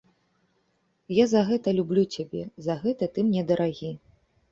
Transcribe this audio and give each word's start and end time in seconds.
Я 1.15 1.25
за 1.33 1.41
гэта 1.49 1.73
люблю 1.79 2.03
цябе, 2.15 2.41
за 2.69 2.77
гэта 2.87 3.11
ты 3.19 3.27
мне 3.29 3.45
дарагі. 3.53 3.93